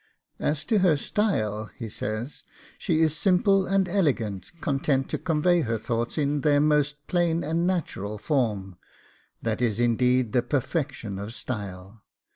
[0.39, 2.43] 'As to her style,' he says,
[2.79, 7.67] 'she is simple and elegant, content to convey her thoughts in their most plain and
[7.67, 8.77] natural form,
[9.43, 12.01] that is indeed the perfection of style.